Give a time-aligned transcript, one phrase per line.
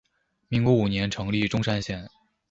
[0.47, 2.09] 民国五年成立钟山县。